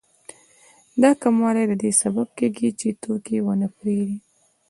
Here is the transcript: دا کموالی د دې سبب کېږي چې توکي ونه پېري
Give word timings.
دا 1.01 1.11
کموالی 1.21 1.63
د 1.67 1.73
دې 1.81 1.91
سبب 2.01 2.27
کېږي 2.37 2.69
چې 2.79 2.87
توکي 3.01 3.37
ونه 3.41 3.67
پېري 3.77 4.17